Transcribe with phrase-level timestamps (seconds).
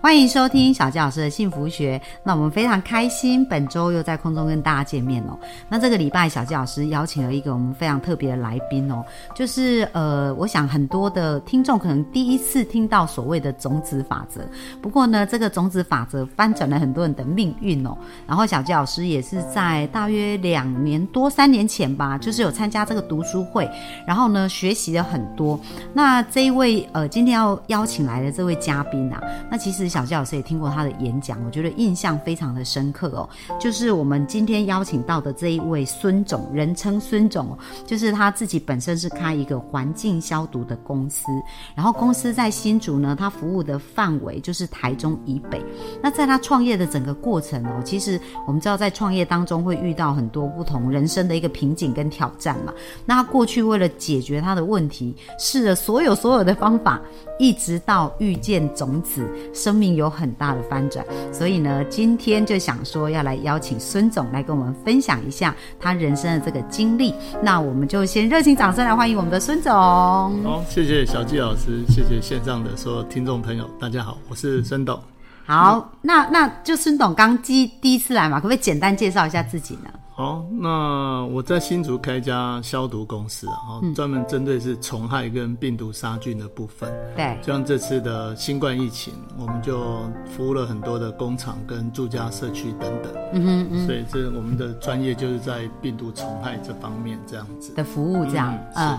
[0.00, 2.00] 欢迎收听小纪老师的幸福学。
[2.22, 5.36] 那我们非常开心，本周又在空中跟大家见面哦。
[5.68, 14.48] 那这个礼拜，小纪老师邀请了一个我们非常特别的来宾哦，就是呃，我想很多的听众可能第一次听到所谓的种子法则。
[14.80, 17.98] 不过呢，这个种子法则翻转了很多人的命运哦。
[18.24, 23.68] 然后小纪老师也是在大约两年多、三年前吧，就是有参加这个读书会，
[24.06, 25.58] 然后呢，学习了很多。
[25.92, 29.87] 那这一位呃，今天要邀请来的这位嘉宾啊，那其实。
[29.88, 33.28] 小纪老师也听过他的演讲，我觉得印象非常的深刻哦。
[33.58, 37.56] 就是我们今天邀请到的这一位孙总，人称孙总，
[37.86, 41.26] 就是他自己本身是开一个环境消毒的公司，
[41.74, 45.64] 然后公司在新竹呢，他服务的范围就是台中以北。
[46.02, 52.74] 那在他创业的整个过程哦，其实我们知道在创业当中会遇到很多不同人生的一个瓶颈跟挑战嘛。
[53.06, 57.00] 那他过去为了解决他的问题，试了所有所有的方法，
[57.38, 59.77] 一直到遇见种子生。
[59.78, 67.14] 命有很大的翻转，所以呢，今天就想说要来邀请孙总来跟我们分享一下他人生的这个经历。
[67.42, 69.72] 那我们就先热情掌声来欢迎我们的孙总。
[69.72, 75.00] 好，谢谢小纪老师，谢谢线上的所有听众朋友，大家好，我是孙董。
[75.46, 79.90] 好，那那就孙董刚第第一次来嘛，可不可以简单介绍一下自己呢？
[80.18, 86.92] 好，那我在新竹开一家消毒公司啊，专门针对是虫害跟病毒杀菌的部分。
[87.14, 89.78] 对，像这次的新冠疫情，我们就
[90.24, 93.12] 服务了很多的工厂跟住家社区等等。
[93.32, 93.86] 嗯哼嗯。
[93.86, 98.98] 所以这我们的专业就是在病毒虫害这方面这样子的服务，这样嗯。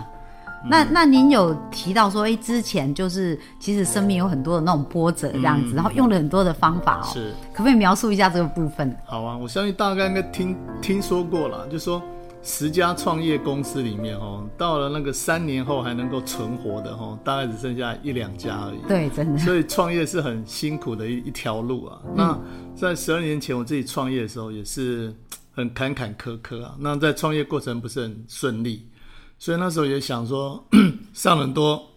[0.67, 8.95] 那那您有提到说，哎，之前就是其实生命有很多的那种波折这样子，然后用了很多的方法哦，是，可不可以描述一下这个部分？
[9.05, 12.01] 好啊，我相信大概应该听听说过了，就说
[12.41, 18.79] 十家创业公司里面哦，到了那个三年后还能够存活的哦，大概只剩下一两家而已。
[18.87, 19.39] 对，真的。
[19.39, 21.99] 所以创业是很辛苦的一一条路啊。
[22.15, 22.37] 那
[22.75, 25.13] 在十二年前我自己创业的时候，也是
[25.51, 26.75] 很坎坎坷坷啊。
[26.79, 28.88] 那在创业过程不是很顺利。
[29.39, 30.63] 所以那时候也想说，
[31.13, 31.89] 上很多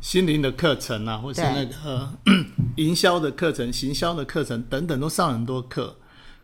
[0.00, 2.12] 心灵的课程啊，或是那个
[2.76, 5.96] 营销的课程、行销的课程等等，都上很多课。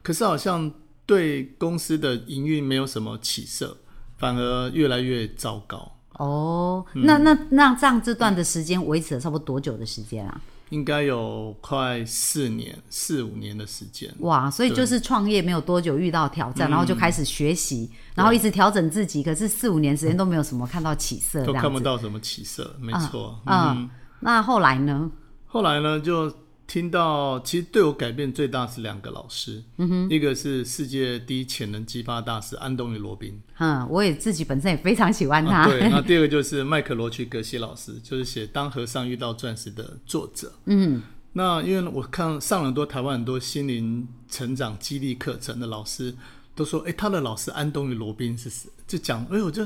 [0.02, 0.72] 可是好像
[1.04, 3.76] 对公司的营运没有什么起色，
[4.16, 5.92] 反而越来越糟糕。
[6.12, 10.40] 哦，那那那这样这段的时间维持了差不多多久的时间啊？
[10.72, 14.10] 应该有快四年、四五年的时间。
[14.20, 19.22] 哇，所以就是创业没有多久遇到挑战，然后就开始学习，然后一直调整自己。
[19.22, 23.38] 可是四五年时间都没有什么看到起色，都看不到什么起色，没错。
[23.44, 23.90] 嗯，
[24.20, 25.10] 那后来呢？
[25.46, 26.32] 后来呢就。
[26.72, 35.66] 听到，其实对我改变最大是两个老师，嗯哼，一个是世界第一潜能激发大师安东尼罗宾，嗯，我也自己本身也非常喜欢他。
[35.66, 40.50] 对，那第二个就是麦克罗奇格西老师，就是写《当和尚遇到钻石》的作者。
[40.64, 41.02] 嗯，
[41.34, 46.14] 那因为我看上了很多台湾很多心灵成长激励课程的老师，
[46.54, 48.70] 都说，哎，他的老师安东尼罗宾是谁？
[48.86, 49.62] 就讲，哎，我就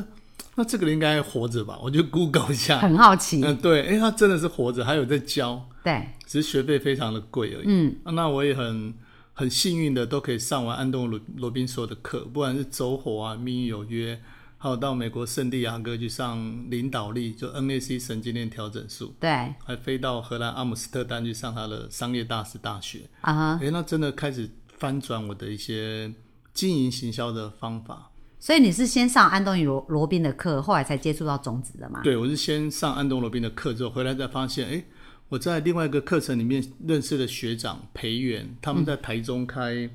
[0.54, 1.78] 那这个人应该活着吧？
[1.84, 3.42] 我就 Google 一下，很好奇。
[3.44, 5.68] 嗯，对，哎，他真的是活着，还有在教。
[5.84, 7.66] 对，只是学费非常的贵而已。
[7.66, 8.94] 嗯，那我也很
[9.34, 14.20] 很幸运的都可以上完安东罗罗宾说的课，不管是走火啊、命运有约，
[14.56, 19.14] 还有到美国圣地亚哥去上领导力，就 NAC 神经链调整术。
[19.20, 23.02] 对，还飞到荷兰阿姆斯特丹去上他的商业大师大学。
[23.20, 26.12] 啊哈，哎，那真的开始翻转我的一些
[26.52, 28.10] 经营行销的方法。
[28.46, 32.00] 所以你是先上安东尼罗罗宾的课，后来才接触到种子的吗？
[32.04, 34.84] 对，我是先上安东罗宾的课之后，回来再发现，哎。
[35.28, 39.90] 我在另外一个课程里面认识的学长裴元，他们在台中开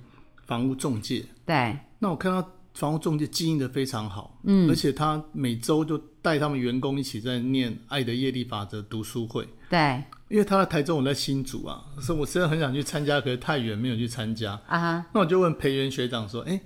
[0.46, 1.24] 房屋中介。
[1.46, 9.48] 对，那我看到房屋中介经营的非常好，嗯，而且他每周就带他们员工一起在念《爱的业力法则》读书会。
[9.70, 14.60] 对，因为他在台中，我在新竹啊，所以我真的很想去参加，可是太远没有去参加。
[14.68, 16.60] 啊哈，那我就问裴元学长说：“哎，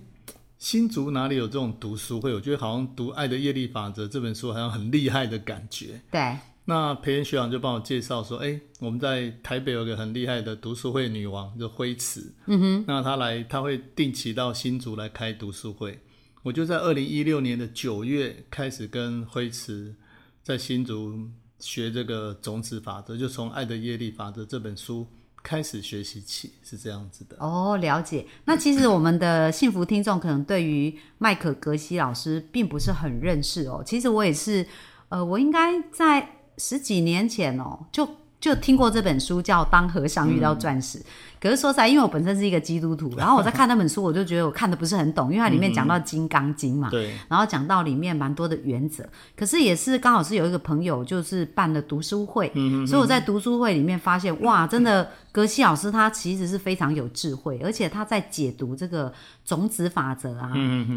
[0.57, 2.33] 新竹哪里有这种读书会？
[2.33, 6.37] 我觉得好像读《爱的业力法则》这本书好像很厉害的感觉。”对。
[6.67, 12.33] 那培元学长就帮我介绍说，哎，我们在台北有个很厉害的读书会女王，就辉慈。
[12.47, 15.99] 嗯哼，那她来，她会定期到新竹来开读书会。
[16.41, 19.95] 我就在二零一六年的九月开始跟辉慈
[20.41, 21.29] 在新竹
[21.59, 25.07] 学这个种子法则，就从《爱的业力法则》这本书
[25.45, 27.37] 开始学习起，是这样子的。
[27.39, 28.25] 哦，了解。
[28.45, 33.83] 那其实我们的幸福听众可能对于麦克格西老师并不是很认识哦。
[33.85, 34.65] 其实我也是。
[35.07, 36.27] 呃，我应该在
[36.57, 38.09] 十几年前哦，就
[38.45, 40.99] 就听过这本书，叫《当和尚遇到钻石》。
[41.41, 49.03] 可是说实在，因为我本身是一个基督徒， 然后我在看那本书，我就觉得我看的不是很懂，因为它里面讲到《金刚经》嘛，对，然后讲到里面蛮多的原则。
[49.35, 52.51] 可是也是刚好是有一个朋友就是办了读书会，
[52.85, 59.11] 所以我在读书会里面发现，哇，真的格西老师他其实是非常有智慧，而且他在解读这个
[59.43, 60.53] 种子法则啊，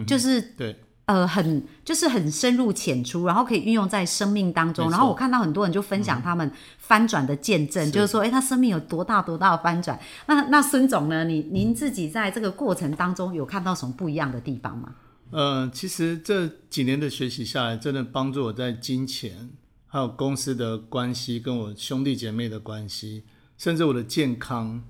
[0.06, 0.76] 就是对。
[1.08, 4.90] 呃，很就是很深入浅出，然后可以运用在生命当中。
[4.90, 9.98] 然后我看到很多人就分享他们翻转的见证，就是说，哎，他生命有多大多大的翻转。
[10.26, 11.24] 那那孙总呢？
[11.24, 14.96] 你您自己在这个过程当中有看到什么不一样的地方吗？
[15.30, 19.48] 呃，其实这几年的学习下来，真的帮助我在金钱、
[19.86, 23.24] 还有公司的关系、跟我兄弟姐妹的关系，
[23.56, 24.82] 甚至我的健康，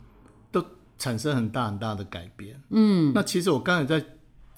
[0.50, 0.64] 都
[0.98, 2.60] 产生很大很大的改变。
[2.70, 4.04] 嗯，那其实我刚才在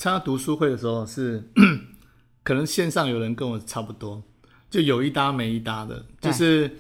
[0.01, 1.47] 参加读书会的时候是，
[2.43, 4.23] 可能线上有人跟我差不多，
[4.71, 6.75] 就有一搭没一搭的，就是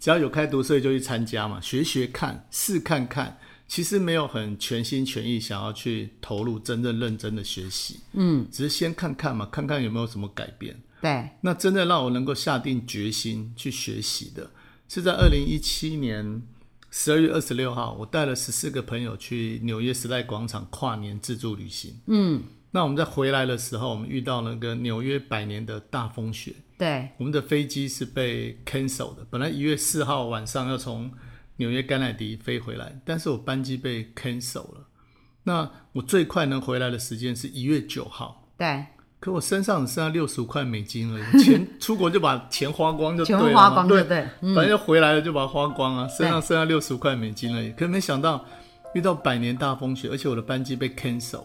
[0.00, 3.38] 只要有开读书会就去参加嘛，学学看，试看看。
[3.68, 10.74] 其实没有很全心全意想要去投入真正认真的学习，嗯，只是先看看嘛，看看有没有什么改变。
[11.02, 14.50] 对，那真的让我能够下定决心去学习的，
[14.88, 16.40] 是在二零一七年
[16.90, 21.98] 十二月二十六号，我带了十四个朋友去纽约时代广场跨年自助旅行。
[22.06, 22.42] 嗯，
[22.74, 31.10] 那我们在回来的时候，我们遇到那个纽约百年的大风雪，对，我们的飞机是被 cancel 的，本来一月四号晚上要从
[31.56, 34.88] 纽约甘乃迪飞回来，但是我班机被 cancel 了。
[35.44, 38.86] 那我最快能回来的时间是一月九号，对，
[39.20, 44.28] 可我身上只剩下六十五块美金而已，钱 出国就把钱花光就对了嘛，全部花光，对对，对？
[44.40, 47.70] 嗯，反正回来了就把它花光啊，身上剩下六十五块美金而已。
[47.72, 48.42] 可没想到
[48.94, 51.44] 遇到百年大风雪，而且我的班机被 cancel，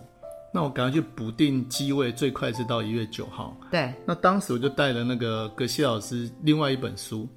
[0.53, 3.55] 那我赶快去补定机位，最快是到一月九号。
[3.69, 7.27] 对，那当时我就带了那个葛西老师另外一本书，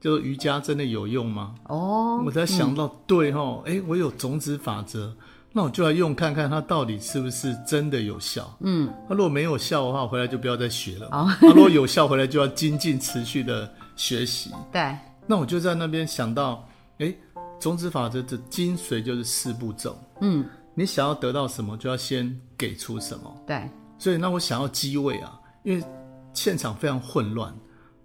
[0.00, 1.54] 叫做《瑜伽真的有用吗》。
[1.74, 5.14] 哦，我才想到，对哈，哎，我有种子法则，
[5.52, 8.56] 那我就来用看看它到底是不是真的有效。
[8.60, 11.08] 嗯，那如果没有效的话，我回来就不要再学了。
[11.10, 14.52] 哦那如果有效，回来就要精进持续的学习。
[14.72, 14.96] 对，
[15.26, 16.66] 那我就在那边想到，
[16.98, 17.12] 哎，
[17.58, 19.98] 种子法则的精髓就是四步骤。
[20.22, 20.44] 嗯，
[20.74, 23.44] 你想要得到什么，就要先给出什么。
[23.46, 23.68] 对，
[23.98, 25.84] 所以那我想要机位啊，因为
[26.32, 27.54] 现场非常混乱，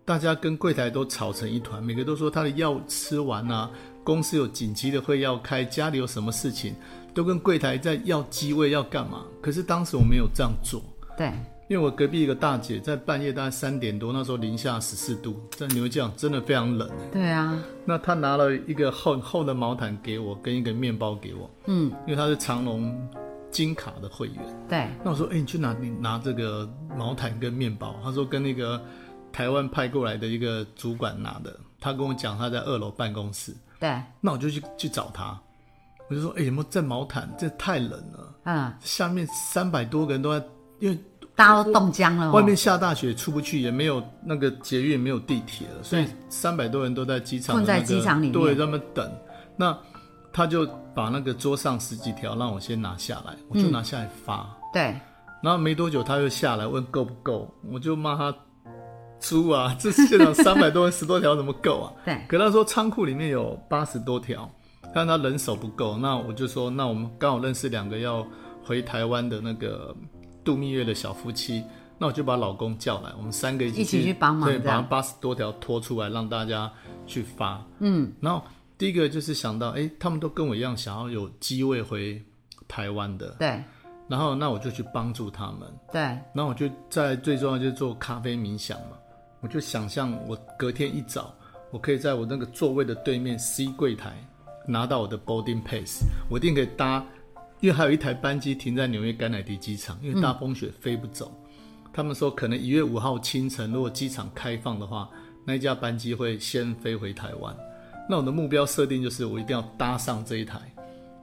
[0.03, 3.69] 大家跟柜台都吵成一团，每个都说他的药吃完啊，
[4.03, 6.75] 公司有紧急的会要开，家里有什么事情，
[7.13, 9.23] 都跟柜台在要机位要干嘛。
[9.41, 10.81] 可是当时我没有这样做，
[11.17, 11.31] 对，
[11.67, 16.89] 因为我隔壁一个大姐在半夜大概三点多，那时候零下十四度，在纽约这样真的非常冷。
[17.11, 22.95] 对啊，那她拿了一个厚厚的毛毯给我，跟一个面包给我，嗯，因为她是长隆
[23.49, 24.37] 金卡的会员。
[24.69, 27.95] 对，那我说，哎、你去拿你拿这个毛毯跟面包。
[28.03, 28.79] 她说跟那个
[29.31, 31.59] 台湾派过来的一个主管拿的。
[31.79, 35.39] 她跟我讲她在二楼办公室，对，那我就去去找她。
[36.07, 37.27] 我就说，哎、有没有这毛毯？
[37.39, 40.45] 这太冷了，嗯，下面三百多个人都在，
[40.79, 40.97] 因为
[41.35, 49.11] 大家都冻僵了、哦，外面下大雪出不去，也没有那个捷运，没有地铁了，所以三百多人都在机场、困在机场里面对，他们等。
[49.57, 49.77] 那
[50.31, 54.49] 他就把那个桌上十几条让我先拿下来，我就拿下来发。
[54.73, 54.95] 对，
[55.41, 58.33] 然后没多久他又下来问够不够，我就骂他
[59.19, 59.75] 猪啊！
[59.79, 61.93] 这现场三百多人十多条怎么够啊？
[62.05, 64.49] 对，可他说仓库里面有八十多条，
[64.93, 68.25] 但他人手不够，那我就说，那我们刚好认识两个要
[68.63, 69.95] 回台湾的那个
[70.45, 71.61] 度蜜月的小夫妻，
[71.97, 76.71] 那我就把老公叫来，我们三个一起一起去帮忙对，把八十多条拖出来让大家
[77.05, 77.61] 去发。
[77.79, 78.41] 嗯，然后
[78.77, 82.23] 第一个就是想到，哎，他们都跟我一样想要有机会回
[82.67, 83.61] 台湾的，对，
[84.07, 85.61] 然后那我就去帮助他们。
[85.91, 88.97] 对，然后我就在最重要就是做咖啡冥想嘛，
[89.41, 91.33] 我就想象我隔天一早，
[91.71, 94.13] 我可以在我那个座位的对面 C 柜台
[94.67, 97.05] 拿到我的 boarding pass，我一定可以搭，
[97.59, 101.31] 因为还有一台班机停在纽约甘乃迪机场，因为大风雪飞不走。
[101.93, 105.09] 他们说可能一月五号清晨，如果机场开放的话，
[105.45, 107.55] 那一架班机会先飞回台湾。
[108.09, 110.59] 那我的目标设定就是我一定要搭上这一台。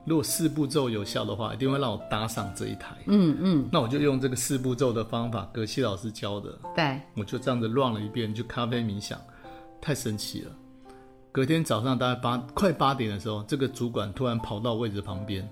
[0.05, 2.93] 如果四步骤有效的话，一定会让我搭上这一台。
[3.05, 9.17] 嗯嗯，那我就用这个四步骤的方法，葛西老师教的，对，我就这样子乱了一遍，就咖啡冥想，
[9.79, 10.51] 太神奇了。
[11.31, 15.49] 隔天早上大概八快八点的时候，这个主管突然跑到位置旁边，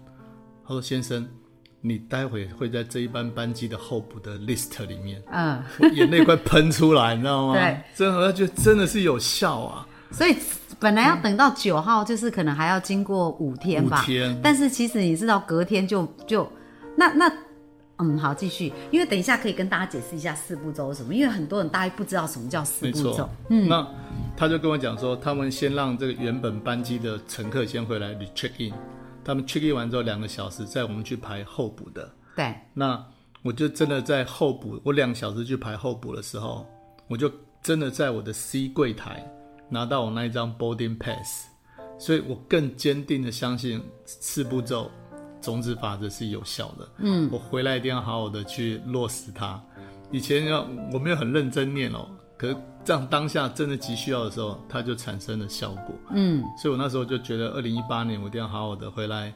[0.71, 1.27] 他说：“先生，
[1.81, 5.21] 你待会会在这一班班机的候补的 list 里面。
[5.29, 7.53] 嗯，”我 眼泪快喷出来，你知道吗？
[7.55, 9.85] 对，真的，我觉得真的是有效啊。
[10.11, 10.35] 所以
[10.79, 14.01] 本来要等到九号，就是可能还要经过五天吧。
[14.01, 16.49] 五天但是其实你知道，隔天就就
[16.95, 17.29] 那那
[17.97, 23.85] 嗯，好，继续，因为等一下可以跟大家解释一下四步骤是什么，因为很多人大概不知道什么叫四步骤。，嗯，那
[24.37, 28.73] 他就跟我讲说，他们先让这个原本班机的乘客先回来 check in，
[29.23, 32.11] 他们 check in 完之后两个小时，再我们去排候补的。
[32.35, 33.03] 对，那
[33.43, 36.65] 我就真的在候补，我两小时去排候补的时候，
[37.07, 39.25] 我就真的在我的 C 柜台
[39.69, 41.47] 拿到我那一张 boarding pass，
[41.99, 44.89] 所以我更坚定的相信四步骤
[45.41, 46.89] 种子法则是有效的。
[46.99, 49.61] 嗯，我回来一定要好好的去落实它。
[50.11, 52.07] 以前要我没有很认真念哦，
[52.41, 55.93] 可是这样当下真的急需要的时候，它就产生了效果。
[56.10, 59.31] 嗯，所以我那时候就觉得，二零一八年我一定要好好的回来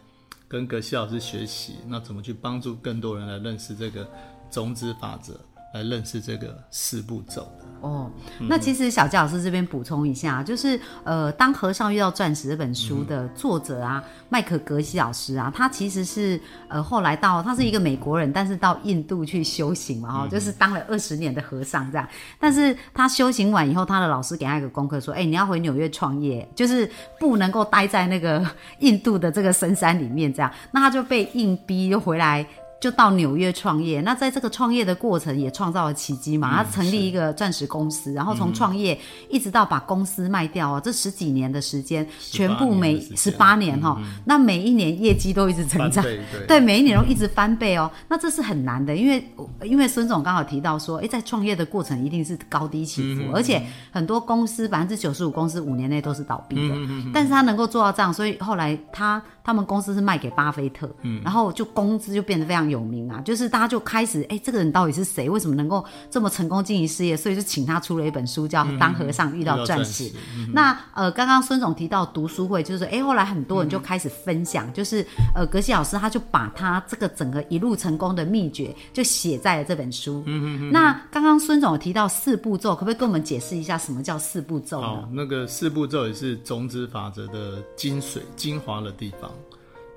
[0.47, 4.09] 跟格西老师学习，那怎么去帮助更多人来认识这个
[4.49, 5.39] 种子法则，
[5.75, 7.65] 来认识这个四步骤的。
[7.81, 8.09] 哦，
[8.47, 16.39] 那其实小纪老师这边补充一下，就是呃，当和尚遇到钻石这本书的作者啊，麦克格西老师啊，他其实是
[16.69, 22.07] 呃后来到他是一个美国人，但是到印度去修行嘛，哈、就是当了二十年的和尚这样。
[22.39, 26.89] 但是他修行完以后，他的老师给他一个功课，说，哎、你要回纽约创业，就是
[27.19, 28.43] 不能够待在那个
[28.79, 30.49] 印度的这个深山里面这样。
[30.71, 32.47] 那他就被硬逼又回来。
[32.79, 36.63] 就到纽约创业，那在这个创业的过程也创造了奇迹嘛。
[36.63, 47.89] 他成立一个钻石公司，然后从创业一直到把公司卖掉哦，这十几年的时间，全部每十十八年哈、那每一年业绩都一直成长，对 对，每一年都一直翻倍哦。
[48.07, 49.27] 那这是很难的，因为
[49.63, 56.75] 因为孙总刚好提到说，诶，在创业的过程一定是高低起伏，而且很多公司百分之九十五公司五年内都是倒闭的，
[57.13, 65.29] 但是他能够做到这样，所以后来他他们公司是卖给巴菲特，嗯然后就工资就变得非常有名啊，就是大家就开始，哎，这个人到底是谁？
[65.29, 67.15] 为什么能够这么成功经营事业？
[67.15, 70.05] 所以就请他出了一本书，叫《当和尚遇到钻石》。
[70.51, 80.23] 那呃，刚刚孙总提到读书会，就是说，哎，后来很多人就开始分享，就是呃，格西老师他就把他这个整个一路成功的秘诀就写在了这本书。
[80.25, 84.87] 嗯嗯那刚刚孙总有提到四步骤，可不可以跟我们解释一下什么叫四步骤呢？
[84.87, 89.29] 好，那个四步骤也是种子法则的精髓、精华的地方。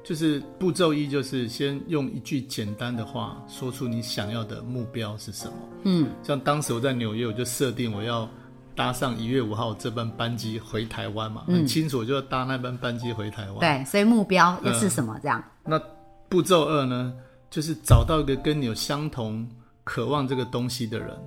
[0.09, 5.53] 就是步骤一，就是先用一句简单的话说出你想要的目标是什么。
[5.83, 8.27] 嗯，像当时我在纽约，我就设定我要
[8.75, 13.59] 搭上一月五号这班班机回台湾嘛，很清楚，我就要搭那班班机回台湾。
[13.59, 15.15] 对，所以目标又是什么？
[15.23, 15.79] 这样，那
[16.27, 17.12] 步骤二呢，
[17.50, 19.47] 就是找到一个跟你有相同
[19.85, 21.19] 渴望这个东西的人。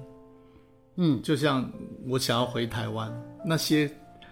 [0.95, 1.71] 嗯，就像
[2.07, 3.13] 我想要回台湾，
[3.45, 3.87] 那些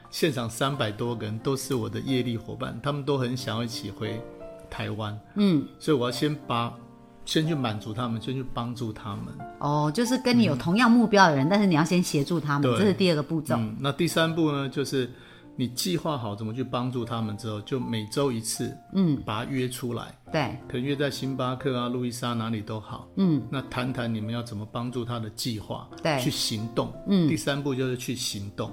[0.10, 4.20] 现场三百多个人都是我的业力伙伴，他们都很想要一起回
[4.70, 5.20] 台湾。
[5.36, 6.74] 嗯，所以我要先把
[7.26, 9.26] 先去满足他们，先去帮助他们。
[9.60, 12.78] 哦，就是跟你有同样目标的人，但是你要先协助他们，对。
[12.80, 13.56] 这是第二个步骤。
[13.56, 15.10] 嗯，那第三步呢，就是
[15.56, 20.18] 你计划好怎么去帮助他们之后，就每周一次，嗯，把他约出来。
[20.32, 26.20] 对，可能约在星巴克啊、路易莎哪里都好，嗯，那谈谈你们要怎么帮助他的计划，对。
[26.20, 28.72] 去行动，嗯，第三步就是去行动，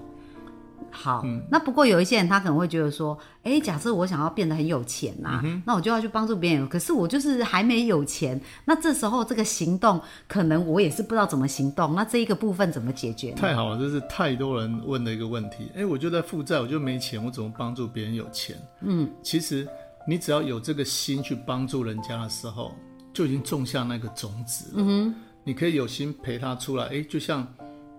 [0.96, 13.32] 好，那不过有一些人他可能会觉得说，哎，假设我想要变得很有钱呐、那我就要去帮助别人，可是我就是还没有钱，那这时候这个行动可能我也是不知道怎么行动，那这一个部分怎么解决？
[13.32, 15.70] 太好了，这是太多人问的一个问题。
[15.76, 18.56] 哎，我就在负债，我就没钱，我怎么帮助别人有钱？
[18.80, 19.68] 嗯，其实
[20.08, 22.74] 你只要有这个心去帮助人家的时候，
[23.12, 24.74] 就已经种下那个种子了。
[24.76, 27.46] 嗯哼，你可以有心陪他出来，哎，就像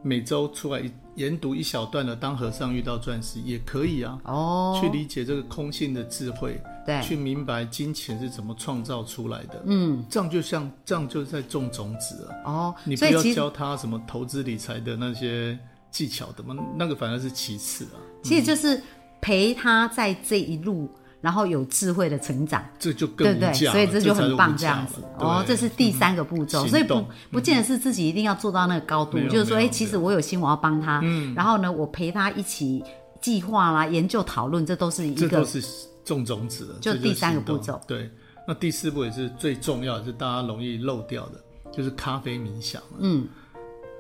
[0.02, 0.82] 每周出来
[1.16, 4.20] 研读一小段的《当和尚遇到钻石》也可以啊。
[4.24, 9.62] 哦，去理解这个空性的智慧，对去明白金钱是怎么创造出来的。
[9.66, 12.52] 嗯，这样就像这样就是在种种子啊。
[12.52, 15.58] 哦你，不要教他什么投资理财的那些
[15.90, 17.98] 技巧的嘛，那个反而是其次啊。
[18.24, 18.82] 其实就是
[19.20, 20.90] 陪他在这一路，
[21.28, 22.64] 然后有智慧的成长。
[22.80, 23.54] 这就更对不对？
[23.70, 25.02] 所以这就很棒，这样子。
[25.20, 31.34] 哦，对这是第三个步骤，嗯所以不不见得是自己一定要做到那个高度就是说，哎，其实我有心，我要帮他，嗯。
[31.36, 32.82] 然后呢，我陪他一起
[33.20, 35.62] 计划啦、研究讨论，这都是一个这都是
[36.06, 37.82] 种种子就第三个步骤。
[37.86, 38.10] 对，
[38.48, 41.44] 那第四步也是最重要的，是大家容易漏掉的，
[41.74, 42.82] 就是咖啡冥想。
[43.00, 43.28] 嗯，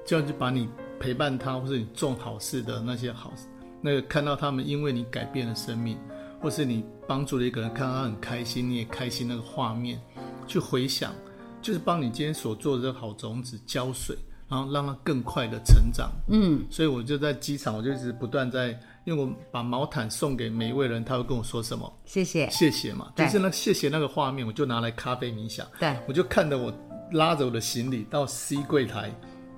[0.05, 3.33] 这样就把你陪伴他，或是你种好事的那些好，
[3.81, 5.97] 那个看到他们因为你改变了生命，
[6.41, 9.99] 或是你帮助了一个人，看到他很开心，你也开心那个画面，
[10.45, 11.11] 去回想，
[11.61, 14.15] 就是帮你今天所做的这个好种子浇水，
[14.49, 16.11] 然后让它更快的成长。
[16.27, 21.91] 嗯，所以我就在机场，我就一直不断在，因为我把毛毯送给每一位人，他会跟我说什么？
[22.05, 25.65] 谢谢，谢谢嘛，对就是那谢谢那个画面，我就拿来咖啡冥想。
[25.79, 26.73] 对，我就看着我
[27.11, 29.09] 拉着我的行李到 C 柜台，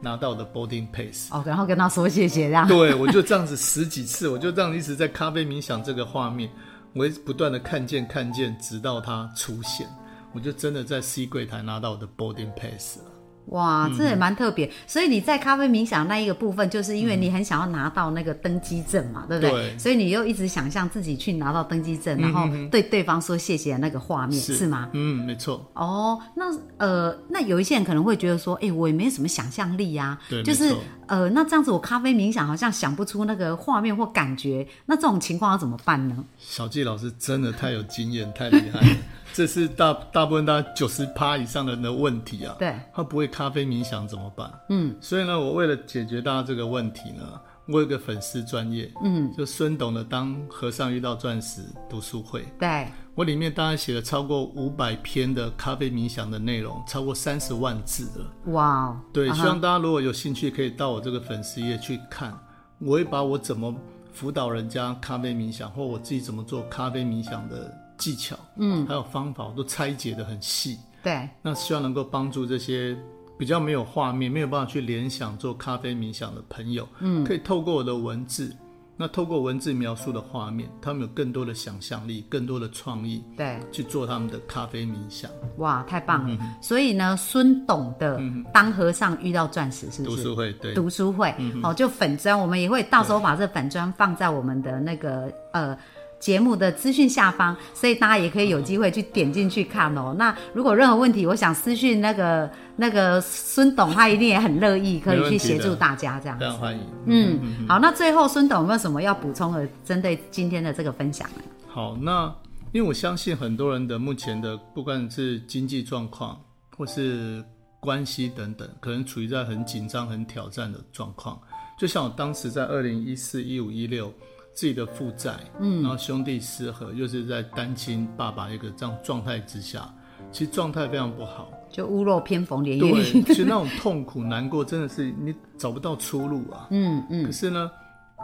[0.02, 1.34] 拿到我的 boarding pass。
[1.34, 6.50] 哦，然后跟他说谢谢，这样，对，我就这样子十几次，我就这样一直在咖啡冥想这个画面，
[6.94, 9.88] 我一直不断的看见看见，直到它出现。
[10.34, 13.06] 我就真的在 C 柜台拿到我的 boarding pass 了。
[13.50, 14.70] 哇，这也蛮特别。
[14.88, 19.52] 所以你在咖啡冥想那一个部分，就是因为你很想要拿到那个登机证嘛，对不对？
[19.52, 24.90] 对所以你又一直想象自己去拿到登机证，然后对对方说谢谢的那个画面，是吗？
[24.94, 25.70] 嗯，没错。
[25.74, 26.46] 哦，那
[26.78, 30.74] 呃，那有一些人可能会觉得说，哎、我也没有什么想象力呀、对就是
[31.08, 36.24] 呃，那这样子我咖啡冥想好像想不出那个画面或感觉，那这种情况要怎么办呢？
[36.38, 38.96] 小纪老师真的太有经验，太厉害了。
[39.34, 42.56] 这是大大部分大家九十趴以上的人的问题啊。
[42.60, 44.52] 对，他不会咖啡冥想怎么办？
[44.70, 47.24] 嗯，所以呢，我为了解决大家这个问题呢，
[47.68, 58.52] 我有一个粉丝专业，嗯，就孙董的《当和尚遇到钻石》读书会，对，我里面大概写了超过五百篇的咖啡冥想的内容，超过三十万字了。
[58.54, 62.38] 哇哦，对，希望大家如果有兴趣，可以到我这个粉丝页去看。
[62.80, 63.76] 我会把我怎么
[64.14, 70.80] 辅导人家咖啡冥想，或我自己怎么做咖啡冥想的技巧，嗯，还有方法，我都拆解的很细。
[71.04, 72.98] 对，那希望能够帮助这些
[73.38, 78.54] 比较没有画面、没有办法去联想做咖啡冥想的朋友，嗯，可以透过我的文字，
[78.98, 85.32] 那透过文字描述的画面，他们有更多的想象力、更多的创意，对，去做他们的咖啡冥想。
[85.58, 86.58] 哇，太棒嗯了！
[86.62, 88.20] 所以呢，孙董的
[88.52, 90.18] 《当和尚遇到钻石》是不是？
[90.18, 90.54] 读书会。
[90.54, 95.78] 对，读书会，哦，就粉砖，我们也会到时候把这粉砖放在我们的那个呃
[96.20, 100.14] 节目的资讯下方，所以大家也可以有机会去点进去看哦。
[100.18, 106.44] 那如果任何问题，我想私讯那个那个孙董，他一定也很乐意可以去协助大家这样子。
[106.44, 106.82] 非常欢迎。
[107.06, 111.44] 嗯，好，那最后孙董有没有什么要补充的，针对今天的这个分享呢？
[111.68, 112.34] 好，那
[112.72, 116.40] 因为我相信很多人的目前的不管是经济状况
[116.76, 117.44] 或是
[117.80, 121.40] 关系等等，可能处于在很紧张、很挑战的状况。
[121.80, 124.14] 就像我当时在二零一四、一五、一六
[124.54, 129.94] 自己的负债，嗯，然后兄弟失和，又是在单亲爸爸一个这样状态之下，
[130.32, 131.50] 其实状态非常不好。
[131.72, 133.24] 就屋漏偏逢连夜对，雨。
[133.28, 136.68] 其实那种痛苦、难过，真的是你找不到出路啊。
[136.72, 137.70] 嗯嗯可是呢，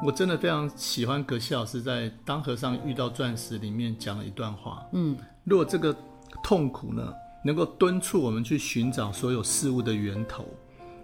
[0.04, 4.84] 我真的非常喜欢葛西老师在《当和尚遇到钻石》里面讲了一段话。
[4.94, 5.96] 嗯，如果这个
[6.44, 7.14] 痛苦呢，
[7.46, 10.44] 能够敦促我们去寻找所有事物的源头，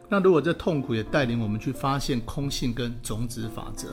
[0.09, 3.89] 那如果这痛苦也带领我们去发现空性跟种子法则，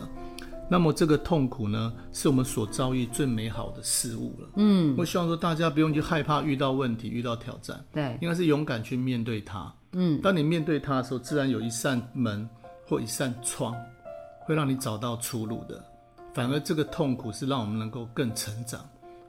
[0.71, 4.49] 那么这个痛苦呢，是我们所遭遇最美好的事物了。
[4.57, 9.73] 嗯，我希望说大家不用去害怕遇到问题、遇到挑战，对，应该是勇敢去面对它。
[9.93, 12.47] 嗯，当你面对它的时候，自然有一扇门
[12.87, 13.75] 或一扇窗，
[14.45, 15.83] 会让你找到出路的。
[16.35, 18.81] 反而这个痛苦是让我们能够更成长。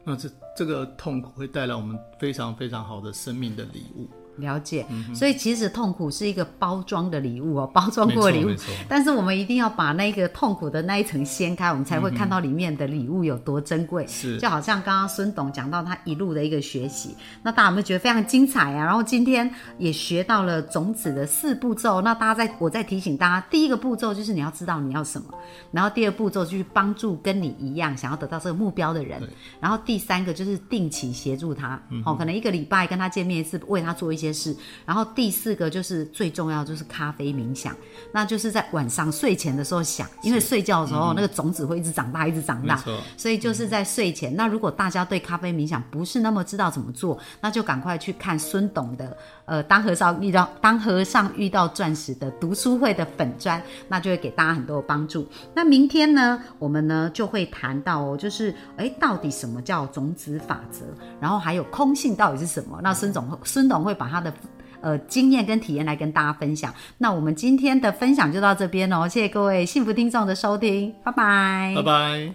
[0.04, 4.10] 那这这个痛苦会带来我们非常非常好的生命的礼物。
[4.40, 8.50] 了解，所以其实痛苦是一个包装的礼物哦， 包装过的礼物。
[8.88, 14.06] 但是我们一定要把那个痛苦的那一层掀开，我们才会看到里面的礼物有多珍贵。
[14.08, 18.86] 是就好像刚刚孙董讲到他一路的一个学习，那大家有没有觉得非常精彩啊？
[18.86, 22.02] 然后今天也学到了种子的四步骤。
[22.02, 25.28] 那大家在我再提醒大家，第一个步骤就是你要知道你要什么，
[25.72, 29.22] 然后第二步骤就是帮助跟你一样想要得到这个目标的人，
[29.60, 34.56] 然后第三个就是定期协助他，哦，可能一个礼拜跟他见面一次，为他做一些事。
[34.86, 37.76] 然后第四个就是最重要，就是咖啡冥想，
[38.12, 42.82] 那就是在晚上睡前的时候想，因为睡觉的时候、那个种子会一直长大，一直长大
[43.18, 44.36] 所以就是在睡前。
[44.36, 49.16] 那如果大家对咖啡冥想不是那么知道怎么做，那就赶快去看孙董的
[49.46, 55.28] 呃，当和尚遇到当和尚遇到钻石的读书会的粉砖，那就会给大家很多的帮助。
[55.54, 60.86] 那明天呢，我们呢就会谈到哦，就是哎，到底什么叫种子法则，
[61.20, 62.80] 然后还有空性到底是什么？
[62.84, 64.34] 那孙总孙董会把他的。
[64.82, 66.74] 呃，经验跟体验来跟大家分享。
[67.00, 72.34] 那我们今天的分享就到这边哦，谢谢各位幸福听众的收听，拜拜，拜拜。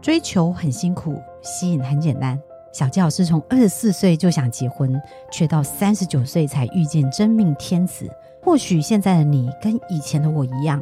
[0.00, 2.40] 追求很辛苦，吸引很简单。
[2.72, 4.96] 小纪老师从二十四岁就想结婚，
[5.32, 8.08] 却到三十九岁才遇见真命天子。
[8.40, 10.80] 或许现在的你跟以前的我一样，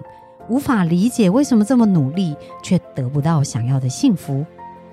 [0.50, 4.44] 无法理解为什么这么努力却得不到想要的幸福。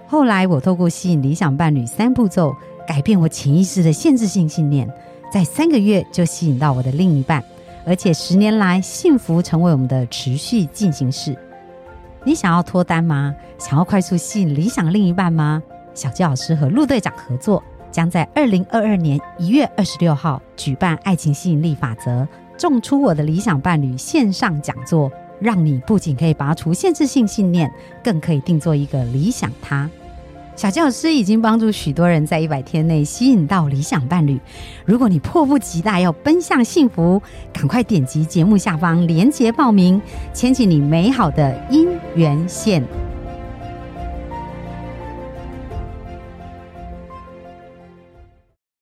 [0.07, 2.55] 后来我透过吸引理想伴侣三步骤，
[2.87, 4.87] 改变我潜意识的限制性信念，
[5.33, 7.43] 在三个月就吸引到我的另一半，
[7.85, 11.35] 而且十年来幸福成为我们的持续进行式。
[12.23, 13.35] 你想要脱单吗？
[13.57, 15.61] 想要快速吸引理想另一半吗？
[15.95, 22.21] 小纪老师和陆队长合作，将在二零二二年一月二十六号举办《爱情吸引力法则》
[22.57, 27.71] 种出我的理想伴侣线上讲座，让你不仅可以拔除限制性信念，
[28.03, 29.89] 更可以定做一个理想他。
[30.55, 34.39] 小教师已经帮助许多人在一百天内吸引到理想伴侣。
[34.85, 37.21] 如果你迫不及待要奔向幸福，
[37.53, 40.01] 赶快点击节目下方链接报名，
[40.33, 42.83] 牵起你美好的姻缘线。